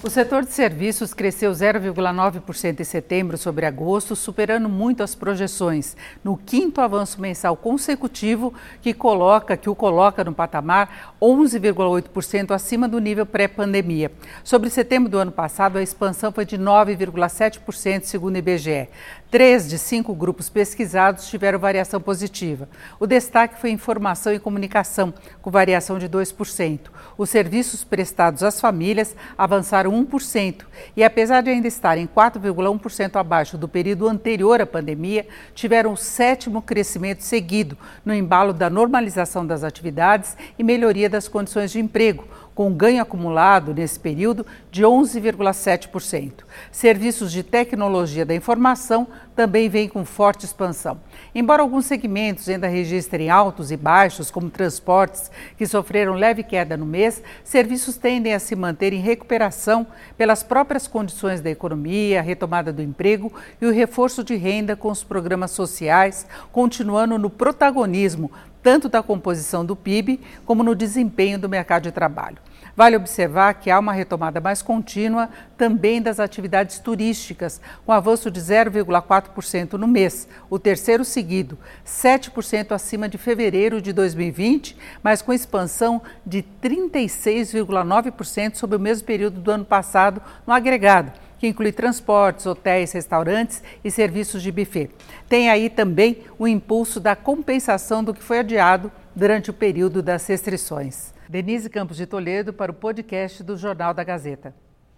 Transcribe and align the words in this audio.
O 0.00 0.08
setor 0.08 0.44
de 0.44 0.52
serviços 0.52 1.12
cresceu 1.12 1.50
0,9% 1.50 2.78
em 2.78 2.84
setembro 2.84 3.36
sobre 3.36 3.66
agosto, 3.66 4.14
superando 4.14 4.68
muito 4.68 5.02
as 5.02 5.16
projeções, 5.16 5.96
no 6.22 6.36
quinto 6.36 6.80
avanço 6.80 7.20
mensal 7.20 7.56
consecutivo 7.56 8.54
que 8.80 8.94
coloca 8.94 9.56
que 9.56 9.68
o 9.68 9.74
coloca 9.74 10.22
no 10.22 10.32
patamar 10.32 11.16
11,8% 11.20 12.52
acima 12.52 12.86
do 12.86 13.00
nível 13.00 13.26
pré-pandemia. 13.26 14.12
Sobre 14.44 14.70
setembro 14.70 15.10
do 15.10 15.18
ano 15.18 15.32
passado, 15.32 15.78
a 15.78 15.82
expansão 15.82 16.30
foi 16.30 16.46
de 16.46 16.56
9,7%, 16.56 18.04
segundo 18.04 18.36
o 18.36 18.38
IBGE. 18.38 18.88
Três 19.32 19.68
de 19.68 19.78
cinco 19.78 20.14
grupos 20.14 20.48
pesquisados 20.48 21.28
tiveram 21.28 21.58
variação 21.58 22.00
positiva. 22.00 22.68
O 23.00 23.06
destaque 23.06 23.60
foi 23.60 23.70
informação 23.70 24.32
e 24.32 24.38
comunicação, 24.38 25.12
com 25.42 25.50
variação 25.50 25.98
de 25.98 26.08
2%. 26.08 26.78
Os 27.18 27.28
serviços 27.28 27.82
prestados 27.82 28.44
às 28.44 28.60
famílias 28.60 29.14
avançaram 29.36 29.87
1%. 29.90 30.64
E 30.96 31.02
apesar 31.02 31.42
de 31.42 31.50
ainda 31.50 31.68
estarem 31.68 32.06
4,1% 32.06 33.16
abaixo 33.16 33.58
do 33.58 33.68
período 33.68 34.08
anterior 34.08 34.60
à 34.60 34.66
pandemia, 34.66 35.26
tiveram 35.54 35.92
o 35.92 35.96
sétimo 35.96 36.62
crescimento 36.62 37.22
seguido 37.22 37.76
no 38.04 38.14
embalo 38.14 38.52
da 38.52 38.70
normalização 38.70 39.46
das 39.46 39.64
atividades 39.64 40.36
e 40.58 40.62
melhoria 40.62 41.08
das 41.08 41.28
condições 41.28 41.70
de 41.70 41.80
emprego, 41.80 42.24
com 42.58 42.72
ganho 42.72 43.00
acumulado 43.00 43.72
nesse 43.72 44.00
período 44.00 44.44
de 44.68 44.82
11,7%. 44.82 46.42
Serviços 46.72 47.30
de 47.30 47.44
tecnologia 47.44 48.26
da 48.26 48.34
informação 48.34 49.06
também 49.36 49.68
vêm 49.68 49.88
com 49.88 50.04
forte 50.04 50.44
expansão. 50.44 50.98
Embora 51.32 51.62
alguns 51.62 51.84
segmentos 51.84 52.48
ainda 52.48 52.66
registrem 52.66 53.30
altos 53.30 53.70
e 53.70 53.76
baixos, 53.76 54.28
como 54.28 54.50
transportes, 54.50 55.30
que 55.56 55.68
sofreram 55.68 56.14
leve 56.14 56.42
queda 56.42 56.76
no 56.76 56.84
mês, 56.84 57.22
serviços 57.44 57.96
tendem 57.96 58.34
a 58.34 58.40
se 58.40 58.56
manter 58.56 58.92
em 58.92 59.00
recuperação 59.00 59.86
pelas 60.16 60.42
próprias 60.42 60.88
condições 60.88 61.40
da 61.40 61.50
economia, 61.50 62.18
a 62.18 62.22
retomada 62.24 62.72
do 62.72 62.82
emprego 62.82 63.32
e 63.62 63.66
o 63.66 63.72
reforço 63.72 64.24
de 64.24 64.34
renda 64.34 64.74
com 64.74 64.90
os 64.90 65.04
programas 65.04 65.52
sociais, 65.52 66.26
continuando 66.50 67.16
no 67.18 67.30
protagonismo 67.30 68.32
tanto 68.68 68.86
da 68.86 69.02
composição 69.02 69.64
do 69.64 69.74
PIB 69.74 70.20
como 70.44 70.62
no 70.62 70.74
desempenho 70.74 71.38
do 71.38 71.48
mercado 71.48 71.84
de 71.84 71.90
trabalho. 71.90 72.36
Vale 72.76 72.96
observar 72.96 73.54
que 73.54 73.70
há 73.70 73.78
uma 73.78 73.94
retomada 73.94 74.42
mais 74.42 74.60
contínua 74.60 75.30
também 75.56 76.02
das 76.02 76.20
atividades 76.20 76.78
turísticas, 76.78 77.62
com 77.86 77.92
avanço 77.92 78.30
de 78.30 78.38
0,4% 78.38 79.72
no 79.72 79.88
mês, 79.88 80.28
o 80.50 80.58
terceiro 80.58 81.02
seguido, 81.02 81.56
7% 81.82 82.72
acima 82.72 83.08
de 83.08 83.16
fevereiro 83.16 83.80
de 83.80 83.90
2020, 83.90 84.76
mas 85.02 85.22
com 85.22 85.32
expansão 85.32 86.02
de 86.26 86.44
36,9% 86.62 88.56
sobre 88.56 88.76
o 88.76 88.80
mesmo 88.80 89.06
período 89.06 89.40
do 89.40 89.50
ano 89.50 89.64
passado 89.64 90.20
no 90.46 90.52
agregado 90.52 91.10
que 91.38 91.46
inclui 91.46 91.72
transportes, 91.72 92.46
hotéis, 92.46 92.92
restaurantes 92.92 93.62
e 93.84 93.90
serviços 93.90 94.42
de 94.42 94.52
buffet. 94.52 94.90
Tem 95.28 95.50
aí 95.50 95.70
também 95.70 96.22
o 96.38 96.46
impulso 96.46 97.00
da 97.00 97.14
compensação 97.14 98.02
do 98.02 98.12
que 98.12 98.22
foi 98.22 98.40
adiado 98.40 98.90
durante 99.14 99.50
o 99.50 99.54
período 99.54 100.02
das 100.02 100.26
restrições. 100.26 101.12
Denise 101.28 101.68
Campos 101.68 101.96
de 101.96 102.06
Toledo 102.06 102.52
para 102.52 102.72
o 102.72 102.74
podcast 102.74 103.42
do 103.42 103.56
Jornal 103.56 103.92
da 103.92 104.02
Gazeta. 104.02 104.54